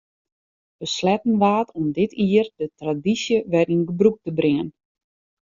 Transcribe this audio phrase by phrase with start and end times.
[0.79, 4.69] Besletten waard om dit jier de tradysje wer yn gebrûk te bringen.